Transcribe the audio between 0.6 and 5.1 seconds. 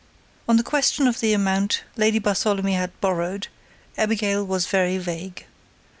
question of the amount Lady Bartholomew had borrowed, Abigail was very